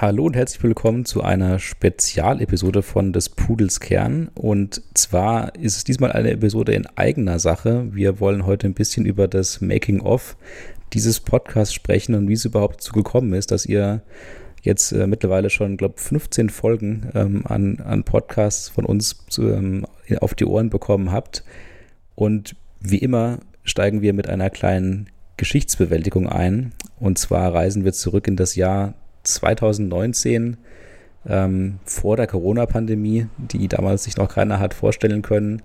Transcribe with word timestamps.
Hallo 0.00 0.26
und 0.26 0.36
herzlich 0.36 0.62
willkommen 0.62 1.04
zu 1.04 1.24
einer 1.24 1.58
Spezialepisode 1.58 2.82
von 2.82 3.12
des 3.12 3.30
Pudels 3.30 3.80
Kern. 3.80 4.30
Und 4.36 4.80
zwar 4.94 5.56
ist 5.56 5.76
es 5.76 5.82
diesmal 5.82 6.12
eine 6.12 6.30
Episode 6.30 6.72
in 6.72 6.86
eigener 6.94 7.40
Sache. 7.40 7.88
Wir 7.92 8.20
wollen 8.20 8.46
heute 8.46 8.68
ein 8.68 8.74
bisschen 8.74 9.06
über 9.06 9.26
das 9.26 9.60
Making-of 9.60 10.36
dieses 10.92 11.18
Podcasts 11.18 11.74
sprechen 11.74 12.14
und 12.14 12.28
wie 12.28 12.34
es 12.34 12.44
überhaupt 12.44 12.76
dazu 12.76 12.92
gekommen 12.92 13.32
ist, 13.32 13.50
dass 13.50 13.66
ihr 13.66 14.02
jetzt 14.62 14.92
äh, 14.92 15.08
mittlerweile 15.08 15.50
schon, 15.50 15.76
glaube 15.76 15.96
ich, 15.96 16.04
15 16.04 16.50
Folgen 16.50 17.10
ähm, 17.16 17.42
an, 17.48 17.80
an 17.80 18.04
Podcasts 18.04 18.68
von 18.68 18.84
uns 18.84 19.26
ähm, 19.36 19.84
auf 20.20 20.36
die 20.36 20.44
Ohren 20.44 20.70
bekommen 20.70 21.10
habt. 21.10 21.42
Und 22.14 22.54
wie 22.78 22.98
immer 22.98 23.40
steigen 23.64 24.00
wir 24.00 24.12
mit 24.12 24.28
einer 24.28 24.48
kleinen 24.48 25.10
Geschichtsbewältigung 25.36 26.28
ein. 26.28 26.70
Und 27.00 27.18
zwar 27.18 27.52
reisen 27.52 27.84
wir 27.84 27.94
zurück 27.94 28.28
in 28.28 28.36
das 28.36 28.54
Jahr 28.54 28.94
2019 29.34 30.56
ähm, 31.26 31.78
vor 31.84 32.16
der 32.16 32.26
Corona-Pandemie, 32.26 33.26
die 33.38 33.68
damals 33.68 34.04
sich 34.04 34.16
noch 34.16 34.28
keiner 34.28 34.58
hat 34.58 34.74
vorstellen 34.74 35.22
können. 35.22 35.62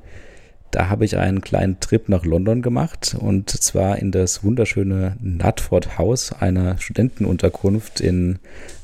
Da 0.72 0.89
habe 0.89 1.05
ich 1.05 1.17
einen 1.17 1.42
kleinen 1.42 1.80
Trip 1.80 2.09
nach 2.09 2.25
London 2.25 2.61
gemacht 2.61 3.16
und 3.20 3.50
zwar 3.50 4.00
in 4.00 4.11
das 4.11 4.44
wunderschöne 4.44 5.17
Nutford 5.22 5.97
House, 6.00 6.33
einer 6.33 6.80
Studentenunterkunft 6.80 8.02
in 8.02 8.39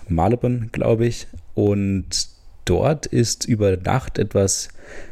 Marylebone, 0.08 0.70
glaube 0.72 1.08
ich. 1.08 1.28
Und 1.56 2.30
dort 2.66 3.08
ist 3.08 3.46
über 3.46 3.76
Nacht 3.78 4.20
etwas 4.20 4.70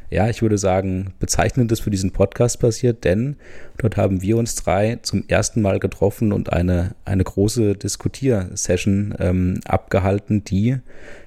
ja, 0.10 0.30
ich 0.30 0.42
würde 0.42 0.58
sagen, 0.58 1.14
bezeichnendes 1.20 1.82
für 1.82 1.90
diesen 1.90 2.12
Podcast 2.12 2.60
passiert, 2.60 3.04
denn 3.04 3.36
dort 3.78 3.98
haben 3.98 4.22
wir 4.22 4.38
uns 4.38 4.56
drei 4.56 5.00
zum 5.02 5.26
ersten 5.28 5.62
Mal 5.62 5.80
getroffen 5.80 6.32
und 6.32 6.54
eine, 6.54 6.96
eine 7.04 7.24
große 7.24 7.76
Diskutiersession 7.76 9.16
ähm, 9.20 9.60
abgehalten, 9.66 10.44
die, 10.46 10.78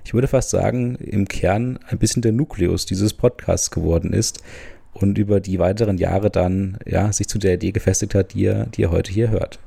ich 0.04 0.14
würde 0.14 0.28
fast 0.28 0.50
sagen, 0.50 0.96
im 0.96 1.28
Kern 1.28 1.78
ein 1.88 1.98
bisschen 1.98 2.22
der 2.22 2.32
Nukleus 2.32 2.86
dieses 2.86 3.12
Podcasts 3.12 3.70
geworden 3.70 4.14
ist 4.14 4.42
und 4.94 5.18
über 5.18 5.40
die 5.40 5.58
weiteren 5.58 5.98
Jahre 5.98 6.30
dann 6.30 6.78
ja, 6.86 7.12
sich 7.12 7.28
zu 7.28 7.38
der 7.38 7.54
Idee 7.54 7.72
gefestigt 7.72 8.14
hat, 8.14 8.32
die 8.32 8.40
ihr, 8.40 8.66
die 8.74 8.82
ihr 8.82 8.90
heute 8.90 9.12
hier 9.12 9.30
hört. 9.30 9.58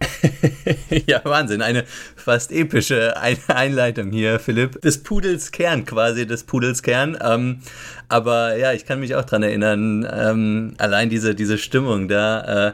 ja, 1.06 1.20
Wahnsinn. 1.24 1.62
Eine 1.62 1.84
fast 2.16 2.52
epische 2.52 3.14
Einleitung 3.48 4.10
hier, 4.10 4.38
Philipp. 4.38 4.80
Des 4.82 5.02
Pudels 5.02 5.52
Kern 5.52 5.84
quasi, 5.84 6.26
des 6.26 6.44
Pudels 6.44 6.82
Kern. 6.82 7.16
Ähm, 7.20 7.60
aber 8.08 8.56
ja, 8.56 8.72
ich 8.72 8.84
kann 8.86 9.00
mich 9.00 9.14
auch 9.14 9.24
dran 9.24 9.42
erinnern, 9.42 10.08
ähm, 10.10 10.74
allein 10.78 11.10
diese, 11.10 11.34
diese 11.34 11.58
Stimmung 11.58 12.08
da. 12.08 12.68
Äh, 12.68 12.72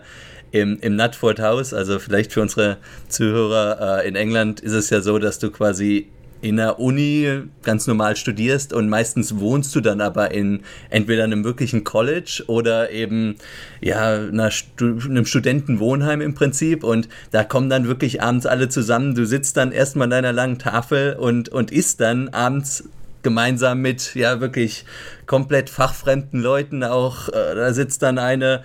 im, 0.52 0.78
im 0.80 0.96
Nutford 0.96 1.40
House, 1.40 1.72
also 1.72 1.98
vielleicht 1.98 2.32
für 2.32 2.42
unsere 2.42 2.76
Zuhörer 3.08 4.02
äh, 4.02 4.08
in 4.08 4.16
England 4.16 4.60
ist 4.60 4.72
es 4.72 4.90
ja 4.90 5.00
so, 5.00 5.18
dass 5.18 5.38
du 5.38 5.50
quasi 5.50 6.10
in 6.42 6.56
der 6.56 6.78
Uni 6.80 7.44
ganz 7.62 7.86
normal 7.86 8.16
studierst 8.16 8.72
und 8.72 8.88
meistens 8.88 9.38
wohnst 9.38 9.74
du 9.74 9.80
dann 9.80 10.00
aber 10.00 10.32
in 10.32 10.60
entweder 10.90 11.24
einem 11.24 11.44
wirklichen 11.44 11.84
College 11.84 12.44
oder 12.48 12.90
eben 12.90 13.36
ja 13.80 14.16
einer 14.16 14.50
einem 14.80 15.24
Studentenwohnheim 15.24 16.20
im 16.20 16.34
Prinzip 16.34 16.84
und 16.84 17.08
da 17.30 17.44
kommen 17.44 17.70
dann 17.70 17.86
wirklich 17.86 18.22
abends 18.22 18.44
alle 18.44 18.68
zusammen. 18.68 19.14
Du 19.14 19.24
sitzt 19.24 19.56
dann 19.56 19.72
erstmal 19.72 20.06
an 20.06 20.10
deiner 20.10 20.32
langen 20.32 20.58
Tafel 20.58 21.14
und, 21.14 21.48
und 21.48 21.70
isst 21.70 22.00
dann 22.00 22.28
abends 22.30 22.84
gemeinsam 23.22 23.80
mit 23.80 24.14
ja 24.14 24.40
wirklich 24.40 24.84
komplett 25.26 25.70
fachfremden 25.70 26.40
Leuten 26.40 26.84
auch. 26.84 27.28
Äh, 27.28 27.54
da 27.54 27.72
sitzt 27.72 28.02
dann 28.02 28.18
eine 28.18 28.62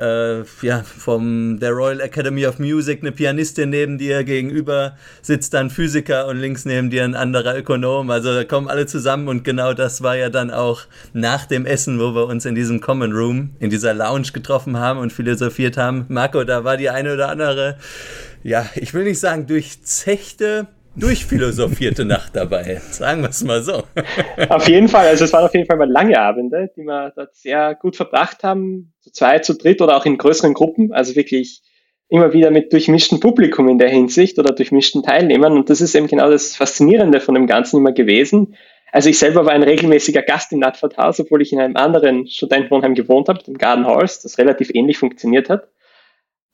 äh, 0.00 0.42
ja, 0.62 0.82
vom 0.82 1.60
der 1.60 1.72
Royal 1.72 2.00
Academy 2.00 2.46
of 2.46 2.58
Music 2.58 3.02
eine 3.02 3.12
Pianistin 3.12 3.70
neben 3.70 3.98
dir, 3.98 4.24
gegenüber 4.24 4.96
sitzt 5.20 5.52
dann 5.54 5.68
Physiker 5.70 6.26
und 6.26 6.38
links 6.38 6.64
neben 6.64 6.90
dir 6.90 7.04
ein 7.04 7.14
anderer 7.14 7.56
Ökonom. 7.56 8.10
Also 8.10 8.34
da 8.34 8.44
kommen 8.44 8.68
alle 8.68 8.86
zusammen 8.86 9.28
und 9.28 9.44
genau 9.44 9.74
das 9.74 10.02
war 10.02 10.16
ja 10.16 10.30
dann 10.30 10.50
auch 10.50 10.82
nach 11.12 11.46
dem 11.46 11.66
Essen, 11.66 12.00
wo 12.00 12.14
wir 12.14 12.26
uns 12.26 12.46
in 12.46 12.54
diesem 12.54 12.80
Common 12.80 13.12
Room, 13.12 13.50
in 13.60 13.70
dieser 13.70 13.92
Lounge 13.92 14.28
getroffen 14.32 14.78
haben 14.78 14.98
und 14.98 15.12
philosophiert 15.12 15.76
haben. 15.76 16.06
Marco, 16.08 16.44
da 16.44 16.64
war 16.64 16.76
die 16.76 16.88
eine 16.88 17.14
oder 17.14 17.28
andere, 17.28 17.76
ja, 18.42 18.66
ich 18.74 18.94
will 18.94 19.04
nicht 19.04 19.20
sagen 19.20 19.46
durchzechte 19.46 20.66
durchphilosophierte 20.96 22.04
Nacht 22.04 22.34
dabei, 22.34 22.80
sagen 22.90 23.22
wir 23.22 23.30
es 23.30 23.44
mal 23.44 23.62
so. 23.62 23.84
Auf 24.48 24.68
jeden 24.68 24.88
Fall, 24.88 25.06
also 25.06 25.24
es 25.24 25.32
waren 25.32 25.44
auf 25.44 25.54
jeden 25.54 25.66
Fall 25.66 25.76
mal 25.76 25.90
lange 25.90 26.18
Abende, 26.20 26.70
die 26.76 26.82
wir 26.82 27.12
dort 27.14 27.34
sehr 27.36 27.74
gut 27.74 27.96
verbracht 27.96 28.42
haben, 28.42 28.92
zu 29.00 29.12
zweit, 29.12 29.44
zu 29.44 29.54
dritt 29.54 29.80
oder 29.80 29.96
auch 29.96 30.06
in 30.06 30.18
größeren 30.18 30.54
Gruppen, 30.54 30.92
also 30.92 31.14
wirklich 31.16 31.62
immer 32.08 32.32
wieder 32.32 32.50
mit 32.50 32.72
durchmischten 32.72 33.20
Publikum 33.20 33.68
in 33.68 33.78
der 33.78 33.88
Hinsicht 33.88 34.38
oder 34.38 34.52
durchmischten 34.52 35.02
Teilnehmern 35.02 35.56
und 35.56 35.70
das 35.70 35.80
ist 35.80 35.94
eben 35.94 36.08
genau 36.08 36.28
das 36.28 36.56
Faszinierende 36.56 37.20
von 37.20 37.34
dem 37.34 37.46
Ganzen 37.46 37.78
immer 37.78 37.92
gewesen. 37.92 38.56
Also 38.92 39.08
ich 39.08 39.18
selber 39.18 39.44
war 39.46 39.52
ein 39.52 39.62
regelmäßiger 39.62 40.22
Gast 40.22 40.52
im 40.52 40.58
Nutford 40.58 40.96
House, 40.98 41.20
obwohl 41.20 41.42
ich 41.42 41.52
in 41.52 41.60
einem 41.60 41.76
anderen 41.76 42.26
Studentenwohnheim 42.26 42.94
gewohnt 42.94 43.28
habe, 43.28 43.42
dem 43.42 43.56
Garden 43.56 43.86
Halls, 43.86 44.20
das 44.20 44.38
relativ 44.38 44.70
ähnlich 44.74 44.98
funktioniert 44.98 45.48
hat. 45.48 45.68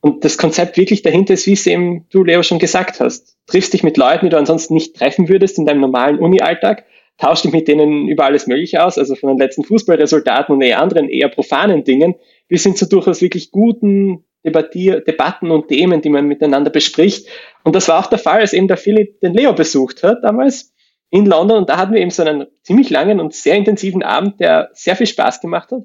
Und 0.06 0.24
das 0.24 0.38
Konzept 0.38 0.76
wirklich 0.76 1.02
dahinter 1.02 1.34
ist, 1.34 1.48
wie 1.48 1.54
es 1.54 1.66
eben 1.66 2.06
du, 2.10 2.22
Leo, 2.22 2.44
schon 2.44 2.60
gesagt 2.60 3.00
hast. 3.00 3.36
Triffst 3.48 3.72
dich 3.72 3.82
mit 3.82 3.96
Leuten, 3.96 4.26
die 4.26 4.30
du 4.30 4.38
ansonsten 4.38 4.74
nicht 4.74 4.94
treffen 4.94 5.28
würdest 5.28 5.58
in 5.58 5.66
deinem 5.66 5.80
normalen 5.80 6.20
Uni-Alltag, 6.20 6.84
tauscht 7.18 7.44
dich 7.44 7.50
mit 7.50 7.66
denen 7.66 8.06
über 8.06 8.24
alles 8.24 8.46
Mögliche 8.46 8.84
aus, 8.84 8.98
also 8.98 9.16
von 9.16 9.30
den 9.30 9.38
letzten 9.38 9.64
Fußballresultaten 9.64 10.54
und 10.54 10.62
eher 10.62 10.80
anderen, 10.80 11.08
eher 11.08 11.28
profanen 11.28 11.82
Dingen, 11.82 12.14
bis 12.46 12.62
hin 12.62 12.76
zu 12.76 12.88
durchaus 12.88 13.20
wirklich 13.20 13.50
guten 13.50 14.24
Debattier 14.44 15.00
Debatten 15.00 15.50
und 15.50 15.66
Themen, 15.66 16.02
die 16.02 16.08
man 16.08 16.28
miteinander 16.28 16.70
bespricht. 16.70 17.26
Und 17.64 17.74
das 17.74 17.88
war 17.88 17.98
auch 17.98 18.06
der 18.06 18.20
Fall, 18.20 18.38
als 18.38 18.52
eben 18.52 18.68
der 18.68 18.76
Philipp 18.76 19.18
den 19.22 19.34
Leo 19.34 19.54
besucht 19.54 20.04
hat 20.04 20.22
damals 20.22 20.72
in 21.10 21.26
London. 21.26 21.58
Und 21.58 21.68
da 21.68 21.78
hatten 21.78 21.92
wir 21.92 22.00
eben 22.00 22.10
so 22.10 22.22
einen 22.22 22.46
ziemlich 22.62 22.90
langen 22.90 23.18
und 23.18 23.34
sehr 23.34 23.56
intensiven 23.56 24.04
Abend, 24.04 24.38
der 24.38 24.70
sehr 24.72 24.94
viel 24.94 25.08
Spaß 25.08 25.40
gemacht 25.40 25.72
hat. 25.72 25.82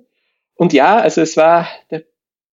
Und 0.54 0.74
ja, 0.74 0.98
also 0.98 1.22
es 1.22 1.38
war 1.38 1.68
der 1.90 2.04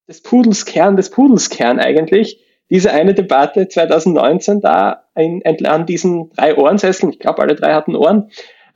des 0.09 0.23
Pudels 0.23 0.65
Kern 0.65 0.97
des 0.97 1.11
Pudels 1.11 1.51
Kern 1.51 1.79
eigentlich. 1.79 2.41
Diese 2.71 2.93
eine 2.93 3.15
Debatte 3.15 3.69
2019 3.69 4.61
da 4.61 5.05
in, 5.15 5.43
an 5.67 5.87
diesen 5.87 6.31
drei 6.33 6.57
Ohrensesseln, 6.57 7.13
ich 7.13 7.19
glaube 7.19 7.41
alle 7.41 7.55
drei 7.55 7.73
hatten 7.73 7.97
Ohren, 7.97 8.31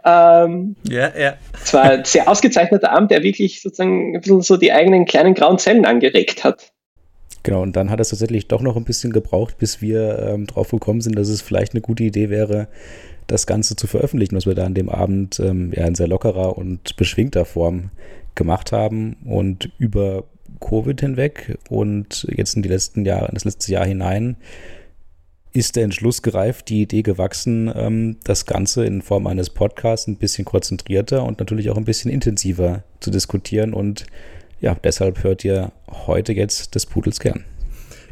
ähm, 0.04 0.76
ja, 0.88 1.12
ja. 1.16 1.34
Es 1.62 1.72
war 1.75 1.82
ein 1.82 2.04
sehr 2.04 2.28
ausgezeichneter 2.28 2.91
Abend, 2.91 3.10
der 3.10 3.22
wirklich 3.22 3.62
sozusagen 3.62 4.16
ein 4.16 4.21
bisschen 4.21 4.42
so 4.42 4.56
die 4.56 4.72
eigenen 4.72 5.04
kleinen 5.04 5.34
grauen 5.34 5.59
Zellen 5.59 5.87
angeregt 5.87 6.44
hat. 6.44 6.72
Genau, 7.44 7.62
und 7.62 7.75
dann 7.75 7.91
hat 7.91 8.00
es 8.00 8.10
tatsächlich 8.10 8.48
doch 8.48 8.62
noch 8.62 8.76
ein 8.76 8.84
bisschen 8.84 9.12
gebraucht, 9.12 9.59
bis 9.59 9.81
wir 9.81 10.19
ähm, 10.19 10.47
drauf 10.47 10.71
gekommen 10.71 11.00
sind, 11.00 11.19
dass 11.19 11.28
es 11.28 11.42
vielleicht 11.42 11.72
eine 11.72 11.81
gute 11.81 12.04
Idee 12.04 12.31
wäre, 12.31 12.69
das 13.26 13.47
Ganze 13.47 13.76
zu 13.76 13.87
veröffentlichen, 13.87 14.37
was 14.37 14.47
wir 14.47 14.54
da 14.54 14.65
an 14.65 14.75
dem 14.75 14.88
Abend 14.88 15.41
ähm, 15.41 15.72
ja 15.75 15.87
in 15.87 15.94
sehr 15.94 16.09
lockerer 16.09 16.56
und 16.56 16.97
beschwingter 16.97 17.44
Form 17.44 17.91
gemacht 18.34 18.72
haben 18.72 19.16
und 19.25 19.71
über 19.78 20.25
Covid 20.60 21.00
hinweg 21.00 21.58
und 21.68 22.26
jetzt 22.30 22.54
in 22.54 22.62
die 22.62 22.68
letzten 22.68 23.04
Jahre, 23.04 23.28
in 23.28 23.34
das 23.34 23.44
letzte 23.44 23.72
Jahr 23.72 23.86
hinein 23.86 24.36
ist 25.52 25.76
der 25.76 25.84
Entschluss 25.84 26.22
gereift, 26.22 26.68
die 26.68 26.82
Idee 26.82 27.02
gewachsen, 27.02 27.71
ähm, 27.74 28.16
das 28.24 28.47
Ganze 28.47 28.84
in 28.84 29.03
Form 29.03 29.27
eines 29.27 29.50
Podcasts 29.50 30.06
ein 30.06 30.16
bisschen 30.16 30.44
konzentrierter 30.44 31.24
und 31.24 31.38
natürlich 31.38 31.71
auch 31.71 31.77
ein 31.77 31.84
bisschen 31.84 32.10
intensiver 32.10 32.84
zu 33.00 33.10
diskutieren. 33.10 33.74
Und 33.74 34.06
ja, 34.60 34.74
deshalb 34.74 35.22
hört 35.22 35.44
ihr 35.44 35.72
heute 36.06 36.32
jetzt 36.32 36.74
des 36.74 36.86
Pudels 36.86 37.21
Kern. 37.21 37.44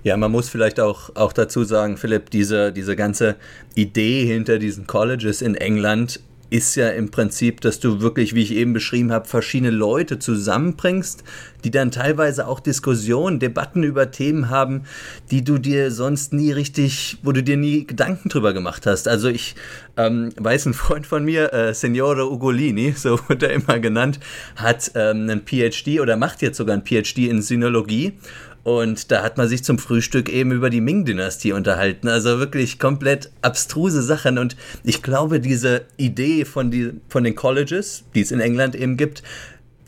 Ja, 0.02 0.16
man 0.16 0.32
muss 0.32 0.48
vielleicht 0.48 0.80
auch, 0.80 1.14
auch 1.16 1.32
dazu 1.32 1.64
sagen, 1.64 1.96
Philipp, 1.96 2.30
diese, 2.30 2.72
diese 2.72 2.96
ganze 2.96 3.36
Idee 3.74 4.24
hinter 4.26 4.58
diesen 4.58 4.86
Colleges 4.86 5.42
in 5.42 5.54
England 5.54 6.20
ist 6.50 6.74
ja 6.74 6.88
im 6.90 7.10
Prinzip, 7.10 7.60
dass 7.60 7.78
du 7.78 8.00
wirklich, 8.00 8.34
wie 8.34 8.42
ich 8.42 8.54
eben 8.54 8.72
beschrieben 8.72 9.12
habe, 9.12 9.28
verschiedene 9.28 9.70
Leute 9.70 10.18
zusammenbringst, 10.18 11.22
die 11.64 11.70
dann 11.70 11.90
teilweise 11.90 12.46
auch 12.48 12.60
Diskussionen, 12.60 13.38
Debatten 13.38 13.82
über 13.84 14.10
Themen 14.10 14.50
haben, 14.50 14.82
die 15.30 15.44
du 15.44 15.58
dir 15.58 15.90
sonst 15.90 16.32
nie 16.32 16.50
richtig, 16.52 17.18
wo 17.22 17.32
du 17.32 17.42
dir 17.42 17.56
nie 17.56 17.86
Gedanken 17.86 18.28
drüber 18.28 18.52
gemacht 18.52 18.86
hast. 18.86 19.06
Also 19.06 19.28
ich 19.28 19.54
ähm, 19.96 20.30
weiß, 20.36 20.66
ein 20.66 20.74
Freund 20.74 21.06
von 21.06 21.24
mir, 21.24 21.52
äh, 21.52 21.72
Signore 21.72 22.30
Ugolini, 22.30 22.92
so 22.96 23.18
wird 23.28 23.42
er 23.42 23.52
immer 23.52 23.78
genannt, 23.78 24.18
hat 24.56 24.90
ähm, 24.94 25.30
einen 25.30 25.42
PhD 25.46 26.00
oder 26.00 26.16
macht 26.16 26.42
jetzt 26.42 26.56
sogar 26.56 26.76
ein 26.76 26.84
PhD 26.84 27.28
in 27.28 27.42
Sinologie 27.42 28.14
Und 28.62 29.10
da 29.10 29.22
hat 29.22 29.38
man 29.38 29.48
sich 29.48 29.64
zum 29.64 29.78
Frühstück 29.78 30.28
eben 30.28 30.52
über 30.52 30.68
die 30.68 30.80
Ming-Dynastie 30.80 31.52
unterhalten. 31.52 32.08
Also 32.08 32.38
wirklich 32.38 32.78
komplett 32.78 33.30
abstruse 33.40 34.02
Sachen. 34.02 34.38
Und 34.38 34.56
ich 34.84 35.02
glaube, 35.02 35.40
diese 35.40 35.82
Idee 35.96 36.44
von, 36.44 36.70
die, 36.70 36.92
von 37.08 37.24
den 37.24 37.34
Colleges, 37.34 38.04
die 38.14 38.20
es 38.20 38.32
in 38.32 38.40
England 38.40 38.74
eben 38.74 38.96
gibt, 38.96 39.22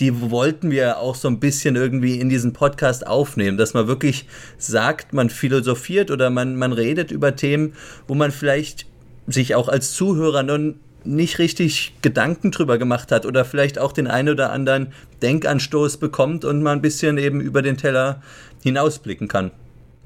die 0.01 0.31
wollten 0.31 0.71
wir 0.71 0.99
auch 0.99 1.15
so 1.15 1.29
ein 1.29 1.39
bisschen 1.39 1.77
irgendwie 1.77 2.19
in 2.19 2.29
diesen 2.29 2.55
Podcast 2.55 3.07
aufnehmen, 3.07 3.57
dass 3.57 3.75
man 3.75 3.87
wirklich 3.87 4.27
sagt, 4.59 5.13
man 5.13 5.31
philosophiert 5.31 6.11
oder 6.11 6.31
man, 6.31 6.57
man 6.57 6.73
redet 6.73 7.13
über 7.13 7.37
Themen, 7.37 7.75
wo 8.09 8.15
man 8.15 8.33
vielleicht 8.33 8.87
sich 9.27 9.55
auch 9.55 9.69
als 9.69 9.93
Zuhörer 9.93 10.43
nun 10.43 10.81
nicht 11.05 11.39
richtig 11.39 11.95
Gedanken 12.03 12.51
drüber 12.51 12.79
gemacht 12.79 13.13
hat 13.13 13.27
oder 13.27 13.45
vielleicht 13.45 13.79
auch 13.79 13.93
den 13.93 14.07
einen 14.07 14.29
oder 14.29 14.53
anderen 14.53 14.93
Denkanstoß 15.23 15.99
bekommt 15.99 16.45
und 16.45 16.63
mal 16.63 16.73
ein 16.73 16.83
bisschen 16.83 17.19
eben 17.19 17.41
über 17.41 17.63
den 17.63 17.77
Teller 17.77 18.23
hinausblicken 18.63 19.29
kann. 19.29 19.51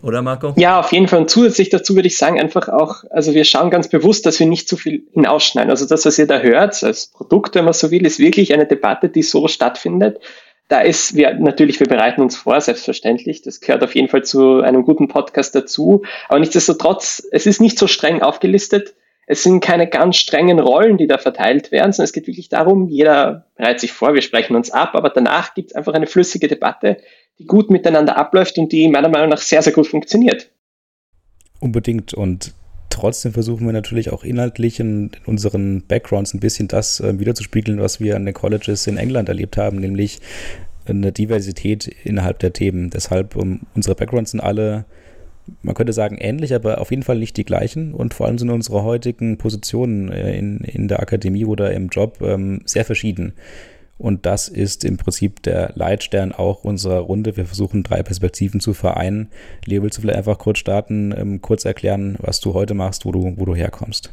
Oder 0.03 0.23
Marco? 0.23 0.55
Ja, 0.57 0.79
auf 0.79 0.93
jeden 0.93 1.09
Fall. 1.09 1.21
Und 1.21 1.31
zusätzlich 1.31 1.71
dazu 1.71 1.95
würde 1.95 2.09
ich 2.09 2.19
sagen, 2.19 2.39
einfach 2.41 2.69
auch, 2.69 3.05
also 3.11 3.35
wir 3.35 3.45
schauen 3.45 3.71
ganz 3.71 3.89
bewusst, 3.89 4.27
dass 4.27 4.39
wir 4.39 4.47
nicht 4.47 4.69
zu 4.69 4.77
viel 4.77 5.03
hinausschneiden. 5.15 5.71
Also 5.71 5.87
das, 5.87 6.05
was 6.05 6.19
ihr 6.19 6.27
da 6.27 6.39
hört, 6.39 6.83
als 6.85 7.07
Produkt, 7.07 7.55
wenn 7.55 7.65
man 7.65 7.75
so 7.75 7.91
will, 7.91 8.05
ist 8.07 8.19
wirklich 8.19 8.53
eine 8.53 8.67
Debatte, 8.67 9.09
die 9.09 9.23
so 9.23 9.49
stattfindet. 9.49 10.21
Da 10.69 10.81
ist, 10.81 11.15
wir, 11.17 11.35
natürlich, 11.35 11.81
wir 11.81 11.87
bereiten 11.87 12.21
uns 12.21 12.37
vor, 12.37 12.61
selbstverständlich. 12.61 13.43
Das 13.43 13.61
gehört 13.61 13.83
auf 13.83 13.95
jeden 13.95 14.09
Fall 14.09 14.23
zu 14.25 14.61
einem 14.61 14.85
guten 14.85 15.09
Podcast 15.09 15.55
dazu. 15.55 16.03
Aber 16.29 16.41
nichtsdestotrotz, 16.41 17.27
es 17.31 17.47
ist 17.47 17.61
nicht 17.61 17.79
so 17.79 17.87
streng 17.87 18.23
aufgelistet 18.23 18.95
es 19.27 19.43
sind 19.43 19.61
keine 19.61 19.89
ganz 19.89 20.17
strengen 20.17 20.61
Rollen, 20.61 20.97
die 20.97 21.09
da 21.09 21.19
verteilt 21.19 21.73
werden, 21.73 21.93
sondern 21.93 22.07
es 22.07 22.13
geht 22.13 22.29
wirklich 22.29 22.49
darum, 22.49 22.89
jeder 22.89 23.47
bereitet 23.57 23.81
sich 23.81 23.93
vor, 23.93 24.15
wir 24.15 24.23
sprechen 24.23 24.55
uns 24.55 24.71
ab, 24.71 24.95
aber 24.95 25.11
danach 25.11 25.55
gibt 25.55 25.71
es 25.71 25.77
einfach 25.77 25.95
eine 25.95 26.07
flüssige 26.07 26.47
Debatte, 26.47 26.99
die 27.39 27.47
gut 27.47 27.69
miteinander 27.69 28.17
abläuft 28.17 28.57
und 28.57 28.71
die 28.71 28.89
meiner 28.89 29.09
Meinung 29.09 29.29
nach 29.29 29.41
sehr, 29.41 29.63
sehr 29.63 29.73
gut 29.73 29.89
funktioniert. 29.89 30.51
Unbedingt 31.59 32.15
und 32.15 32.55
trotzdem 32.89 33.33
versuchen 33.33 33.67
wir 33.67 33.73
natürlich 33.73 34.13
auch 34.13 34.23
inhaltlich 34.23 34.79
in, 34.79 35.11
unseren 35.27 35.83
Backgrounds 35.87 36.33
ein 36.33 36.41
bisschen 36.41 36.69
das 36.69 37.01
äh, 37.01 37.19
wiederzuspiegeln, 37.19 37.81
was 37.81 37.99
wir 37.99 38.15
an 38.15 38.25
den 38.25 38.35
Colleges 38.35 38.87
in 38.87 38.97
England 38.97 39.29
erlebt 39.29 39.57
haben, 39.57 39.79
nämlich 39.79 40.21
eine 40.87 41.11
Diversität 41.11 41.89
innerhalb 42.05 42.39
der 42.39 42.53
Themen. 42.53 42.91
Deshalb 42.91 43.35
um, 43.35 43.63
unsere 43.75 43.97
Backgrounds 43.97 44.31
sind 44.31 44.41
alle 44.41 44.85
man 45.63 45.75
könnte 45.75 45.93
sagen 45.93 46.17
ähnlich, 46.19 46.55
aber 46.55 46.81
auf 46.81 46.91
jeden 46.91 47.03
Fall 47.03 47.19
nicht 47.19 47.37
die 47.37 47.45
gleichen. 47.45 47.95
Und 47.95 48.15
vor 48.15 48.27
allem 48.27 48.39
sind 48.39 48.51
unsere 48.51 48.83
heutigen 48.83 49.39
Positionen 49.39 50.11
äh, 50.11 50.37
in, 50.37 50.59
in 50.59 50.89
der 50.89 51.01
Akademie 51.01 51.45
oder 51.45 51.73
im 51.73 51.89
Job 51.89 52.19
ähm, 52.21 52.63
sehr 52.65 52.85
verschieden. 52.85 53.35
Und 53.99 54.27
das 54.27 54.49
ist 54.49 54.85
im 54.85 54.99
Prinzip 54.99 55.43
der 55.43 55.73
Leitstern 55.75 56.33
auch 56.33 56.65
unserer 56.65 56.99
Runde. 56.99 57.37
Wir 57.37 57.47
versuchen 57.47 57.83
drei 57.83 58.03
Perspektiven 58.03 58.61
zu 58.61 58.75
vereinen. 58.75 59.29
Leo, 59.65 59.83
willst 59.83 59.97
du 59.97 60.03
vielleicht 60.03 60.19
einfach 60.19 60.39
kurz 60.39 60.59
starten, 60.59 61.15
ähm, 61.17 61.41
kurz 61.41 61.65
erklären, 61.65 62.17
was 62.21 62.41
du 62.41 62.53
heute 62.53 62.75
machst, 62.75 63.07
wo 63.07 63.13
du, 63.13 63.35
wo 63.37 63.45
du 63.47 63.55
herkommst? 63.55 64.13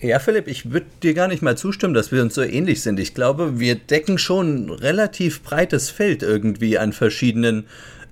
Ja, 0.00 0.20
Philipp, 0.20 0.46
ich 0.46 0.70
würde 0.70 0.86
dir 1.02 1.12
gar 1.12 1.26
nicht 1.26 1.42
mal 1.42 1.56
zustimmen, 1.56 1.94
dass 1.94 2.12
wir 2.12 2.22
uns 2.22 2.34
so 2.34 2.42
ähnlich 2.42 2.82
sind. 2.82 3.00
Ich 3.00 3.14
glaube, 3.14 3.58
wir 3.58 3.74
decken 3.74 4.18
schon 4.18 4.66
ein 4.66 4.70
relativ 4.70 5.42
breites 5.42 5.90
Feld 5.90 6.22
irgendwie 6.22 6.78
an 6.78 6.92
verschiedenen 6.92 7.64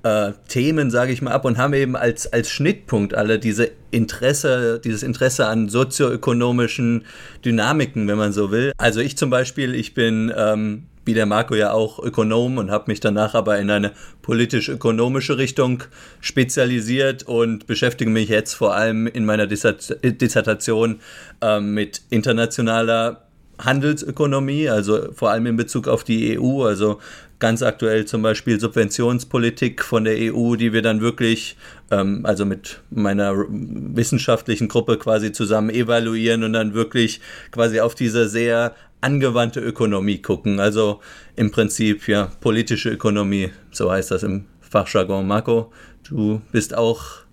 äh, 0.07 0.33
Themen, 0.49 0.91
sage 0.91 1.13
ich 1.13 1.21
mal, 1.21 1.33
ab 1.33 1.45
und 1.45 1.59
haben 1.59 1.75
eben 1.75 1.97
als, 1.97 2.33
als 2.33 2.49
Schnittpunkt 2.49 3.15
alle 3.15 3.41
diese 3.41 3.71
Interesse, 3.91 4.81
dieses 4.83 5.03
Interesse 5.03 5.47
an 5.47 5.69
sozioökonomischen 5.69 7.05
Dynamiken, 7.45 8.07
wenn 8.07 8.19
man 8.19 8.33
so 8.33 8.53
will. 8.53 8.73
Also 8.79 9.01
ich 9.01 9.17
zum 9.17 9.31
Beispiel, 9.31 9.75
ich 9.75 9.95
bin 9.95 10.33
ähm, 10.37 10.85
wie 11.05 11.15
der 11.15 11.27
Marco 11.27 11.55
ja 11.55 11.73
auch 11.73 11.99
Ökonom 11.99 12.59
und 12.59 12.71
habe 12.71 12.85
mich 12.89 13.01
danach 13.01 13.35
aber 13.35 13.59
in 13.59 13.71
eine 13.71 13.93
politisch-ökonomische 14.23 15.39
Richtung 15.39 15.85
spezialisiert 16.21 17.23
und 17.23 17.67
beschäftige 17.67 18.11
mich 18.11 18.29
jetzt 18.29 18.55
vor 18.55 18.75
allem 18.75 19.07
in 19.07 19.25
meiner 19.25 19.47
Dissertation 19.47 21.01
äh, 21.41 21.61
mit 21.61 22.03
internationaler 22.11 23.26
Handelsökonomie, 23.59 24.69
also 24.69 25.13
vor 25.13 25.31
allem 25.31 25.47
in 25.47 25.57
Bezug 25.57 25.89
auf 25.89 26.05
die 26.05 26.39
EU, 26.39 26.65
also 26.65 26.99
ganz 27.39 27.63
aktuell 27.63 28.05
zum 28.07 28.23
Beispiel 28.23 28.59
Subventionspolitik 28.61 29.83
von 29.83 30.05
der 30.05 30.17
EU, 30.17 30.57
die 30.57 30.73
wir 30.73 30.83
dann 30.83 31.01
wirklich, 31.01 31.57
ähm, 31.91 32.25
also 32.25 32.45
mit 32.45 32.81
meiner 32.91 33.35
wissenschaftlichen 33.49 34.69
Gruppe 34.69 34.99
quasi 34.99 35.33
zusammen 35.33 35.71
evaluieren 35.71 36.45
und 36.45 36.53
dann 36.53 36.75
wirklich 36.75 37.21
quasi 37.51 37.81
auf 37.81 37.95
diese 37.95 38.29
sehr 38.29 38.75
angewandte 39.01 39.61
Ökonomie 39.61 40.21
gucken. 40.23 40.61
Also 40.61 41.01
im 41.37 41.51
Prinzip 41.51 42.09
ja 42.09 42.31
politische 42.41 42.91
Ökonomie, 42.91 43.51
so 43.71 43.91
heißt 43.91 44.11
das 44.11 44.23
im 44.23 44.47
Fachjargon. 44.61 45.27
Marco, 45.27 45.73
du 46.09 46.41
bist 46.53 46.75
auch 46.75 47.26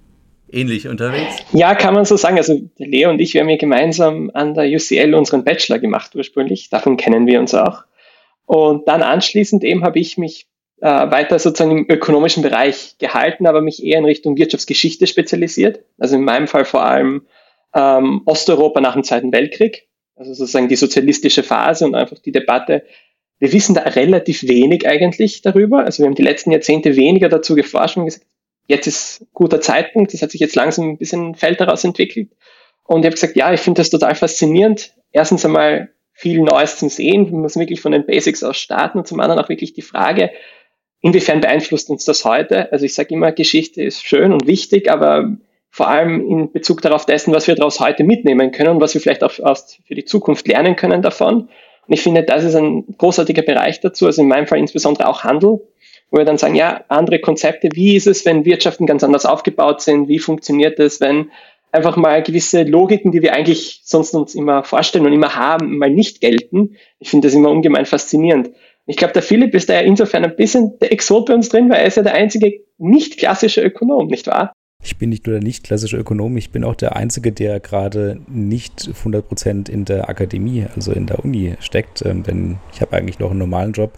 ähnlich 0.53 0.87
unterwegs? 0.87 1.37
Ja, 1.51 1.75
kann 1.75 1.93
man 1.93 2.05
so 2.05 2.15
sagen. 2.15 2.37
Also 2.37 2.61
Leo 2.77 3.09
und 3.09 3.19
ich, 3.19 3.33
wir 3.33 3.41
haben 3.41 3.49
ja 3.49 3.57
gemeinsam 3.57 4.31
an 4.33 4.53
der 4.53 4.65
UCL 4.65 5.13
unseren 5.13 5.43
Bachelor 5.43 5.79
gemacht 5.79 6.15
ursprünglich. 6.15 6.69
Davon 6.69 6.97
kennen 6.97 7.27
wir 7.27 7.39
uns 7.39 7.53
auch. 7.53 7.83
Und 8.45 8.87
dann 8.87 9.01
anschließend 9.01 9.63
eben 9.63 9.83
habe 9.83 9.99
ich 9.99 10.17
mich 10.17 10.47
äh, 10.81 10.87
weiter 10.87 11.39
sozusagen 11.39 11.77
im 11.77 11.85
ökonomischen 11.89 12.43
Bereich 12.43 12.97
gehalten, 12.99 13.47
aber 13.47 13.61
mich 13.61 13.83
eher 13.83 13.99
in 13.99 14.05
Richtung 14.05 14.37
Wirtschaftsgeschichte 14.37 15.07
spezialisiert. 15.07 15.79
Also 15.97 16.15
in 16.15 16.23
meinem 16.23 16.47
Fall 16.47 16.65
vor 16.65 16.83
allem 16.83 17.25
ähm, 17.73 18.21
Osteuropa 18.25 18.81
nach 18.81 18.93
dem 18.93 19.03
Zweiten 19.03 19.31
Weltkrieg, 19.31 19.87
also 20.15 20.33
sozusagen 20.33 20.67
die 20.67 20.75
sozialistische 20.75 21.43
Phase 21.43 21.85
und 21.85 21.95
einfach 21.95 22.19
die 22.19 22.31
Debatte. 22.31 22.83
Wir 23.39 23.51
wissen 23.51 23.75
da 23.75 23.81
relativ 23.81 24.43
wenig 24.43 24.87
eigentlich 24.87 25.41
darüber. 25.41 25.85
Also 25.85 26.03
wir 26.03 26.07
haben 26.07 26.15
die 26.15 26.21
letzten 26.21 26.51
Jahrzehnte 26.51 26.95
weniger 26.95 27.29
dazu 27.29 27.55
geforscht 27.55 27.97
und 27.97 28.05
gesagt, 28.05 28.25
jetzt 28.67 28.87
ist 28.87 29.25
guter 29.33 29.61
Zeitpunkt, 29.61 30.13
das 30.13 30.21
hat 30.21 30.31
sich 30.31 30.41
jetzt 30.41 30.55
langsam 30.55 30.89
ein 30.89 30.97
bisschen 30.97 31.29
ein 31.29 31.35
Feld 31.35 31.59
daraus 31.59 31.83
entwickelt. 31.83 32.29
Und 32.83 33.01
ich 33.01 33.05
habe 33.05 33.15
gesagt, 33.15 33.35
ja, 33.35 33.53
ich 33.53 33.59
finde 33.59 33.79
das 33.79 33.89
total 33.89 34.15
faszinierend. 34.15 34.93
Erstens 35.11 35.45
einmal 35.45 35.89
viel 36.13 36.39
Neues 36.41 36.77
zum 36.77 36.89
Sehen. 36.89 37.31
Wir 37.31 37.37
müssen 37.37 37.59
wirklich 37.59 37.81
von 37.81 37.91
den 37.91 38.05
Basics 38.05 38.43
aus 38.43 38.57
starten 38.57 38.99
und 38.99 39.07
zum 39.07 39.19
anderen 39.19 39.43
auch 39.43 39.49
wirklich 39.49 39.73
die 39.73 39.81
Frage, 39.81 40.31
inwiefern 41.01 41.41
beeinflusst 41.41 41.89
uns 41.89 42.05
das 42.05 42.25
heute? 42.25 42.71
Also 42.71 42.85
ich 42.85 42.95
sage 42.95 43.13
immer, 43.13 43.31
Geschichte 43.31 43.83
ist 43.83 44.05
schön 44.05 44.33
und 44.33 44.47
wichtig, 44.47 44.89
aber 44.89 45.37
vor 45.69 45.87
allem 45.87 46.21
in 46.29 46.51
Bezug 46.51 46.81
darauf 46.81 47.05
dessen, 47.05 47.33
was 47.33 47.47
wir 47.47 47.55
daraus 47.55 47.79
heute 47.79 48.03
mitnehmen 48.03 48.51
können 48.51 48.75
und 48.75 48.81
was 48.81 48.93
wir 48.93 49.01
vielleicht 49.01 49.23
auch 49.23 49.31
für 49.31 49.95
die 49.95 50.05
Zukunft 50.05 50.47
lernen 50.47 50.75
können 50.75 51.01
davon. 51.01 51.49
Und 51.87 51.93
ich 51.93 52.01
finde, 52.01 52.23
das 52.23 52.43
ist 52.43 52.55
ein 52.55 52.85
großartiger 52.97 53.41
Bereich 53.41 53.81
dazu, 53.81 54.05
also 54.05 54.21
in 54.21 54.27
meinem 54.27 54.47
Fall 54.47 54.59
insbesondere 54.59 55.09
auch 55.09 55.23
Handel, 55.23 55.61
wo 56.11 56.17
wir 56.17 56.25
dann 56.25 56.37
sagen, 56.37 56.55
ja, 56.55 56.83
andere 56.89 57.19
Konzepte, 57.19 57.69
wie 57.73 57.95
ist 57.95 58.07
es, 58.07 58.25
wenn 58.25 58.45
Wirtschaften 58.45 58.85
ganz 58.85 59.03
anders 59.03 59.25
aufgebaut 59.25 59.81
sind, 59.81 60.07
wie 60.07 60.19
funktioniert 60.19 60.79
es, 60.79 61.01
wenn 61.01 61.31
einfach 61.71 61.97
mal 61.97 62.21
gewisse 62.21 62.63
Logiken, 62.63 63.11
die 63.11 63.21
wir 63.21 63.33
eigentlich 63.33 63.81
sonst 63.83 64.13
uns 64.13 64.35
immer 64.35 64.63
vorstellen 64.63 65.05
und 65.05 65.13
immer 65.13 65.35
haben, 65.35 65.77
mal 65.77 65.89
nicht 65.89 66.21
gelten. 66.21 66.75
Ich 66.99 67.09
finde 67.09 67.27
das 67.27 67.35
immer 67.35 67.49
ungemein 67.49 67.85
faszinierend. 67.85 68.51
Ich 68.85 68.97
glaube, 68.97 69.13
der 69.13 69.23
Philipp 69.23 69.55
ist 69.55 69.69
da 69.69 69.75
ja 69.75 69.81
insofern 69.81 70.23
ein 70.23 70.35
bisschen 70.35 70.77
der 70.79 70.91
Exot 70.91 71.25
bei 71.25 71.33
uns 71.33 71.49
drin, 71.49 71.69
weil 71.69 71.79
er 71.79 71.87
ist 71.87 71.97
ja 71.97 72.03
der 72.03 72.13
einzige 72.13 72.61
nicht 72.77 73.17
klassische 73.17 73.61
Ökonom, 73.61 74.07
nicht 74.07 74.27
wahr? 74.27 74.53
Ich 74.83 74.97
bin 74.97 75.09
nicht 75.09 75.25
nur 75.25 75.35
der 75.35 75.43
nicht 75.43 75.63
klassische 75.63 75.97
Ökonom, 75.97 76.35
ich 76.35 76.51
bin 76.51 76.65
auch 76.65 76.75
der 76.75 76.97
Einzige, 76.97 77.31
der 77.31 77.61
gerade 77.61 78.19
nicht 78.27 78.89
100% 79.05 79.69
in 79.69 79.85
der 79.85 80.09
Akademie, 80.09 80.65
also 80.75 80.91
in 80.91 81.07
der 81.07 81.23
Uni 81.23 81.53
steckt, 81.59 82.05
ähm, 82.05 82.23
denn 82.23 82.57
ich 82.73 82.81
habe 82.81 82.97
eigentlich 82.97 83.19
noch 83.19 83.29
einen 83.29 83.39
normalen 83.39 83.71
Job. 83.71 83.93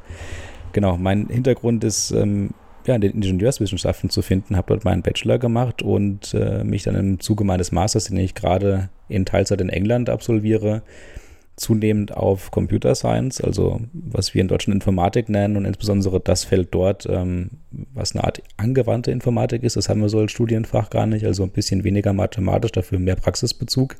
Genau, 0.75 0.97
mein 0.97 1.29
Hintergrund 1.29 1.85
ist 1.85 2.11
ähm, 2.11 2.49
ja, 2.85 2.95
in 2.95 2.99
den 2.99 3.13
Ingenieurswissenschaften 3.13 4.09
zu 4.09 4.21
finden, 4.21 4.57
habe 4.57 4.73
dort 4.73 4.83
meinen 4.83 5.03
Bachelor 5.03 5.39
gemacht 5.39 5.81
und 5.81 6.33
äh, 6.33 6.65
mich 6.65 6.83
dann 6.83 6.95
im 6.95 7.21
Zuge 7.21 7.45
meines 7.45 7.71
Masters, 7.71 8.07
den 8.09 8.17
ich 8.17 8.35
gerade 8.35 8.89
in 9.07 9.23
Teilzeit 9.23 9.61
in 9.61 9.69
England 9.69 10.09
absolviere, 10.09 10.81
zunehmend 11.55 12.17
auf 12.17 12.51
Computer 12.51 12.93
Science, 12.93 13.39
also 13.39 13.79
was 13.93 14.33
wir 14.33 14.41
in 14.41 14.49
Deutschland 14.49 14.75
Informatik 14.75 15.29
nennen 15.29 15.55
und 15.55 15.63
insbesondere 15.63 16.19
das 16.19 16.43
Feld 16.43 16.67
dort, 16.71 17.07
ähm, 17.09 17.51
was 17.93 18.13
eine 18.13 18.25
Art 18.25 18.43
angewandte 18.57 19.11
Informatik 19.11 19.63
ist, 19.63 19.77
das 19.77 19.87
haben 19.87 20.01
wir 20.01 20.09
so 20.09 20.19
als 20.19 20.33
Studienfach 20.33 20.89
gar 20.89 21.05
nicht, 21.05 21.25
also 21.25 21.43
ein 21.43 21.51
bisschen 21.51 21.85
weniger 21.85 22.11
mathematisch, 22.11 22.73
dafür 22.73 22.99
mehr 22.99 23.15
Praxisbezug 23.15 23.95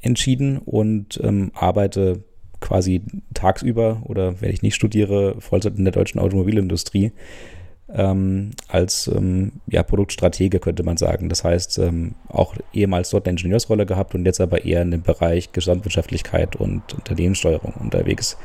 entschieden 0.00 0.58
und 0.58 1.18
ähm, 1.24 1.50
arbeite 1.54 2.22
quasi 2.62 3.02
tagsüber 3.34 4.02
oder 4.04 4.40
wenn 4.40 4.50
ich 4.50 4.62
nicht 4.62 4.74
studiere, 4.74 5.36
Vollzeit 5.40 5.76
in 5.76 5.84
der 5.84 5.92
deutschen 5.92 6.18
Automobilindustrie 6.18 7.12
ähm, 7.94 8.52
als 8.68 9.08
ähm, 9.08 9.52
ja, 9.66 9.82
Produktstratege, 9.82 10.60
könnte 10.60 10.82
man 10.82 10.96
sagen. 10.96 11.28
Das 11.28 11.44
heißt, 11.44 11.78
ähm, 11.78 12.14
auch 12.28 12.54
ehemals 12.72 13.10
dort 13.10 13.26
eine 13.26 13.32
Ingenieursrolle 13.36 13.84
gehabt 13.84 14.14
und 14.14 14.24
jetzt 14.24 14.40
aber 14.40 14.64
eher 14.64 14.82
in 14.82 14.90
dem 14.90 15.02
Bereich 15.02 15.52
Gesamtwirtschaftlichkeit 15.52 16.56
und 16.56 16.94
Unternehmenssteuerung 16.94 17.74
unterwegs. 17.74 18.38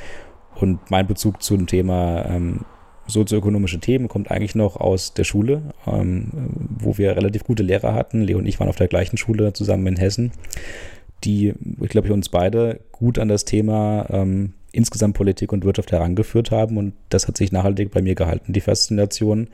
Und 0.55 0.91
mein 0.91 1.07
Bezug 1.07 1.41
zum 1.41 1.67
Thema 1.67 2.25
ähm, 2.25 2.65
sozioökonomische 3.07 3.79
Themen 3.79 4.07
kommt 4.07 4.31
eigentlich 4.31 4.55
noch 4.55 4.75
aus 4.75 5.13
der 5.13 5.23
Schule, 5.23 5.61
ähm, 5.85 6.29
wo 6.77 6.97
wir 6.97 7.15
relativ 7.15 7.43
gute 7.43 7.63
Lehrer 7.63 7.93
hatten. 7.93 8.21
Leo 8.21 8.37
und 8.37 8.45
ich 8.45 8.59
waren 8.59 8.67
auf 8.67 8.75
der 8.75 8.87
gleichen 8.87 9.17
Schule 9.17 9.53
zusammen 9.53 9.87
in 9.87 9.95
Hessen, 9.95 10.31
die, 11.23 11.53
ich 11.81 11.89
glaube, 11.89 12.13
uns 12.13 12.29
beide 12.29 12.79
gut 12.91 13.19
an 13.19 13.27
das 13.27 13.45
Thema 13.45 14.05
ähm, 14.09 14.53
insgesamt 14.71 15.15
Politik 15.15 15.51
und 15.51 15.65
Wirtschaft 15.65 15.91
herangeführt 15.91 16.51
haben. 16.51 16.77
Und 16.77 16.93
das 17.09 17.27
hat 17.27 17.37
sich 17.37 17.51
nachhaltig 17.51 17.91
bei 17.91 18.01
mir 18.01 18.15
gehalten, 18.15 18.53
die 18.53 18.61
Faszination. 18.61 19.47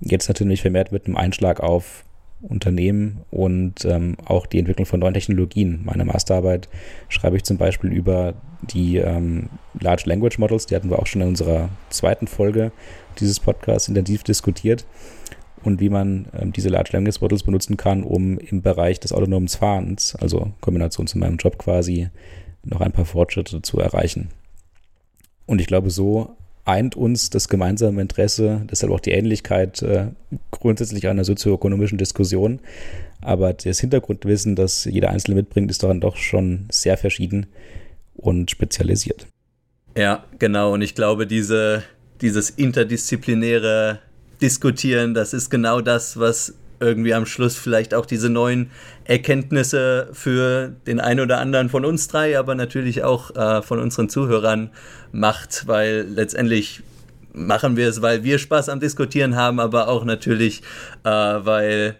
Jetzt 0.00 0.28
natürlich 0.28 0.62
vermehrt 0.62 0.92
mit 0.92 1.06
einem 1.06 1.16
Einschlag 1.16 1.60
auf 1.60 2.04
Unternehmen 2.42 3.20
und 3.30 3.84
ähm, 3.84 4.16
auch 4.24 4.46
die 4.46 4.58
Entwicklung 4.58 4.86
von 4.86 5.00
neuen 5.00 5.12
Technologien. 5.12 5.80
Meine 5.84 6.06
Masterarbeit 6.06 6.70
schreibe 7.08 7.36
ich 7.36 7.44
zum 7.44 7.58
Beispiel 7.58 7.92
über 7.92 8.32
die 8.62 8.96
ähm, 8.96 9.50
Large 9.78 10.04
Language 10.06 10.38
Models, 10.38 10.64
die 10.64 10.74
hatten 10.74 10.88
wir 10.88 10.98
auch 10.98 11.06
schon 11.06 11.20
in 11.20 11.28
unserer 11.28 11.68
zweiten 11.90 12.26
Folge 12.26 12.72
dieses 13.18 13.40
Podcasts 13.40 13.88
intensiv 13.88 14.22
diskutiert 14.22 14.86
und 15.64 15.80
wie 15.80 15.88
man 15.88 16.26
ähm, 16.38 16.52
diese 16.52 16.68
Large 16.68 16.90
Language 16.92 17.20
Models 17.20 17.42
benutzen 17.42 17.76
kann, 17.76 18.02
um 18.02 18.38
im 18.38 18.62
Bereich 18.62 19.00
des 19.00 19.12
autonomen 19.12 19.48
Fahrens, 19.48 20.14
also 20.16 20.52
Kombination 20.60 21.06
zu 21.06 21.18
meinem 21.18 21.36
Job 21.36 21.58
quasi, 21.58 22.08
noch 22.64 22.80
ein 22.80 22.92
paar 22.92 23.04
Fortschritte 23.04 23.62
zu 23.62 23.78
erreichen. 23.78 24.28
Und 25.46 25.60
ich 25.60 25.66
glaube, 25.66 25.90
so 25.90 26.36
eint 26.64 26.94
uns 26.94 27.30
das 27.30 27.48
gemeinsame 27.48 28.00
Interesse, 28.00 28.62
deshalb 28.70 28.92
auch 28.92 29.00
die 29.00 29.10
Ähnlichkeit 29.10 29.82
äh, 29.82 30.08
grundsätzlich 30.50 31.08
einer 31.08 31.24
sozioökonomischen 31.24 31.98
Diskussion. 31.98 32.60
Aber 33.22 33.52
das 33.52 33.80
Hintergrundwissen, 33.80 34.56
das 34.56 34.84
jeder 34.84 35.10
Einzelne 35.10 35.36
mitbringt, 35.36 35.70
ist 35.70 35.82
dann 35.82 36.00
doch 36.00 36.16
schon 36.16 36.66
sehr 36.70 36.96
verschieden 36.96 37.46
und 38.14 38.50
spezialisiert. 38.50 39.26
Ja, 39.96 40.24
genau. 40.38 40.72
Und 40.72 40.82
ich 40.82 40.94
glaube, 40.94 41.26
diese, 41.26 41.82
dieses 42.20 42.50
interdisziplinäre 42.50 43.98
Diskutieren, 44.40 45.14
das 45.14 45.32
ist 45.32 45.50
genau 45.50 45.80
das, 45.80 46.18
was 46.18 46.54
irgendwie 46.80 47.12
am 47.12 47.26
Schluss 47.26 47.56
vielleicht 47.56 47.94
auch 47.94 48.06
diese 48.06 48.30
neuen 48.30 48.70
Erkenntnisse 49.04 50.08
für 50.12 50.74
den 50.86 50.98
einen 50.98 51.20
oder 51.20 51.38
anderen 51.38 51.68
von 51.68 51.84
uns 51.84 52.08
drei, 52.08 52.38
aber 52.38 52.54
natürlich 52.54 53.04
auch 53.04 53.36
äh, 53.36 53.62
von 53.62 53.78
unseren 53.78 54.08
Zuhörern 54.08 54.70
macht, 55.12 55.66
weil 55.66 56.06
letztendlich 56.08 56.82
machen 57.32 57.76
wir 57.76 57.88
es, 57.88 58.02
weil 58.02 58.24
wir 58.24 58.38
Spaß 58.38 58.70
am 58.70 58.80
Diskutieren 58.80 59.36
haben, 59.36 59.60
aber 59.60 59.88
auch 59.88 60.04
natürlich, 60.04 60.62
äh, 61.04 61.10
weil 61.10 61.96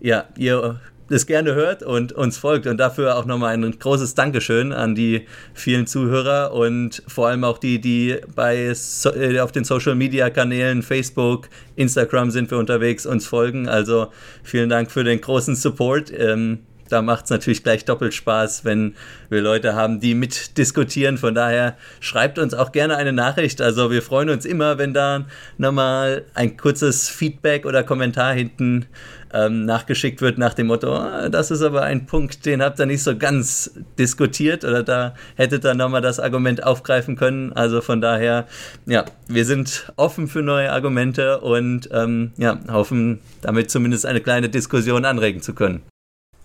ja, 0.00 0.24
ihr 0.36 0.80
das 1.10 1.26
gerne 1.26 1.54
hört 1.54 1.82
und 1.82 2.12
uns 2.12 2.38
folgt. 2.38 2.66
Und 2.66 2.78
dafür 2.78 3.16
auch 3.16 3.26
nochmal 3.26 3.54
ein 3.54 3.78
großes 3.78 4.14
Dankeschön 4.14 4.72
an 4.72 4.94
die 4.94 5.26
vielen 5.52 5.86
Zuhörer 5.86 6.52
und 6.52 7.02
vor 7.06 7.28
allem 7.28 7.44
auch 7.44 7.58
die, 7.58 7.80
die 7.80 8.16
bei 8.34 8.72
so, 8.74 9.12
äh, 9.14 9.40
auf 9.40 9.52
den 9.52 9.64
Social 9.64 9.94
Media 9.94 10.30
Kanälen, 10.30 10.82
Facebook, 10.82 11.48
Instagram 11.76 12.30
sind 12.30 12.50
wir 12.50 12.58
unterwegs, 12.58 13.06
uns 13.06 13.26
folgen. 13.26 13.68
Also 13.68 14.08
vielen 14.42 14.70
Dank 14.70 14.90
für 14.90 15.04
den 15.04 15.20
großen 15.20 15.56
Support. 15.56 16.12
Ähm, 16.16 16.60
da 16.90 17.02
macht 17.02 17.24
es 17.24 17.30
natürlich 17.30 17.62
gleich 17.62 17.84
doppelt 17.84 18.14
Spaß, 18.14 18.64
wenn 18.64 18.94
wir 19.28 19.40
Leute 19.40 19.74
haben, 19.74 20.00
die 20.00 20.14
mitdiskutieren. 20.14 21.18
Von 21.18 21.34
daher 21.34 21.76
schreibt 22.00 22.38
uns 22.38 22.54
auch 22.54 22.72
gerne 22.72 22.96
eine 22.96 23.12
Nachricht. 23.12 23.60
Also 23.60 23.90
wir 23.90 24.02
freuen 24.02 24.30
uns 24.30 24.44
immer, 24.44 24.78
wenn 24.78 24.92
da 24.94 25.26
nochmal 25.58 26.24
ein 26.34 26.56
kurzes 26.56 27.08
Feedback 27.08 27.66
oder 27.66 27.82
Kommentar 27.82 28.34
hinten 28.34 28.86
ähm, 29.32 29.64
nachgeschickt 29.64 30.20
wird 30.20 30.38
nach 30.38 30.54
dem 30.54 30.66
Motto, 30.66 30.96
oh, 30.96 31.28
das 31.28 31.50
ist 31.50 31.62
aber 31.62 31.82
ein 31.82 32.06
Punkt, 32.06 32.46
den 32.46 32.62
habt 32.62 32.80
ihr 32.80 32.86
nicht 32.86 33.02
so 33.02 33.16
ganz 33.16 33.72
diskutiert 33.98 34.64
oder 34.64 34.82
da 34.82 35.14
hättet 35.36 35.64
ihr 35.64 35.74
nochmal 35.74 36.00
das 36.00 36.18
Argument 36.18 36.64
aufgreifen 36.64 37.16
können. 37.16 37.52
Also 37.52 37.80
von 37.80 38.00
daher, 38.00 38.46
ja, 38.86 39.04
wir 39.28 39.44
sind 39.44 39.92
offen 39.96 40.28
für 40.28 40.42
neue 40.42 40.72
Argumente 40.72 41.40
und 41.40 41.88
ähm, 41.92 42.32
ja, 42.36 42.58
hoffen 42.70 43.20
damit 43.42 43.70
zumindest 43.70 44.06
eine 44.06 44.20
kleine 44.20 44.48
Diskussion 44.48 45.04
anregen 45.04 45.42
zu 45.42 45.54
können. 45.54 45.82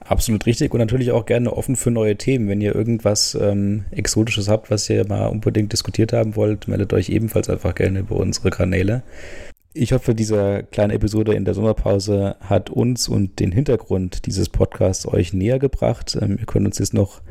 Absolut 0.05 0.45
richtig 0.45 0.71
und 0.71 0.79
natürlich 0.79 1.11
auch 1.11 1.25
gerne 1.25 1.51
offen 1.51 1.75
für 1.75 1.89
neue 1.89 2.15
Themen. 2.15 2.47
Wenn 2.47 2.61
ihr 2.61 2.75
irgendwas 2.75 3.35
ähm, 3.41 3.85
Exotisches 3.89 4.47
habt, 4.47 4.69
was 4.69 4.87
ihr 4.87 5.07
mal 5.07 5.27
unbedingt 5.27 5.73
diskutiert 5.73 6.13
haben 6.13 6.35
wollt, 6.35 6.67
meldet 6.67 6.93
euch 6.93 7.09
ebenfalls 7.09 7.49
einfach 7.49 7.73
gerne 7.73 7.99
über 7.99 8.15
unsere 8.15 8.51
Kanäle. 8.51 9.01
Ich 9.73 9.93
hoffe, 9.93 10.13
diese 10.13 10.63
kleine 10.71 10.93
Episode 10.93 11.33
in 11.33 11.43
der 11.43 11.55
Sommerpause 11.55 12.35
hat 12.39 12.69
uns 12.69 13.09
und 13.09 13.39
den 13.39 13.51
Hintergrund 13.51 14.27
dieses 14.27 14.47
Podcasts 14.47 15.07
euch 15.07 15.33
näher 15.33 15.57
gebracht. 15.57 16.15
Ähm, 16.21 16.37
ihr 16.39 16.45
könnt 16.45 16.67
uns 16.67 16.77
jetzt 16.77 16.93
noch 16.93 17.21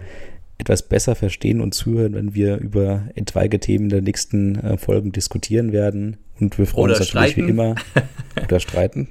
etwas 0.58 0.82
besser 0.82 1.14
verstehen 1.14 1.60
und 1.60 1.74
zuhören, 1.74 2.14
wenn 2.14 2.34
wir 2.34 2.58
über 2.58 3.04
etwaige 3.14 3.60
Themen 3.60 3.88
der 3.88 4.02
nächsten 4.02 4.56
äh, 4.56 4.78
Folgen 4.78 5.12
diskutieren 5.12 5.72
werden. 5.72 6.16
Und 6.40 6.58
wir 6.58 6.66
freuen 6.66 6.90
oder 6.90 6.98
uns 6.98 7.14
natürlich 7.14 7.32
streiten. 7.32 7.46
wie 7.46 7.50
immer 7.50 7.74
oder 8.42 8.58
streiten. 8.58 9.08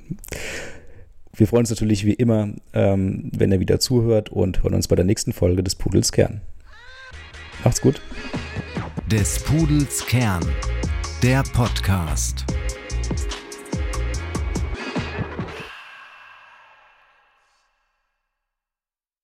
Wir 1.35 1.47
freuen 1.47 1.61
uns 1.61 1.71
natürlich 1.71 2.05
wie 2.05 2.13
immer, 2.13 2.49
ähm, 2.73 3.31
wenn 3.35 3.51
ihr 3.51 3.59
wieder 3.59 3.79
zuhört 3.79 4.29
und 4.29 4.61
hören 4.61 4.75
uns 4.75 4.87
bei 4.87 4.95
der 4.95 5.05
nächsten 5.05 5.33
Folge 5.33 5.63
des 5.63 5.73
Pudels 5.73 6.11
Kern. 6.11 6.41
Macht's 7.63 7.81
gut. 7.81 7.99
Des 9.09 9.39
Pudels 9.39 10.05
Kern, 10.05 10.45
der 11.23 11.41
Podcast. 11.53 12.45